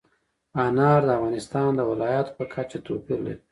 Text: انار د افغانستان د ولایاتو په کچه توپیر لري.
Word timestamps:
انار 0.65 1.01
د 1.05 1.09
افغانستان 1.17 1.69
د 1.75 1.81
ولایاتو 1.91 2.35
په 2.37 2.43
کچه 2.53 2.77
توپیر 2.87 3.19
لري. 3.25 3.37